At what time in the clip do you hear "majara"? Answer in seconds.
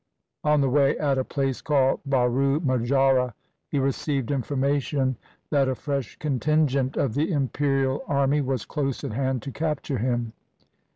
2.61-3.35